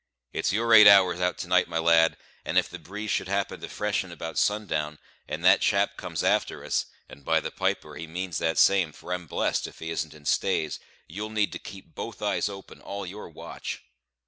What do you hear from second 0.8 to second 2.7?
hours out to night, my lad, and if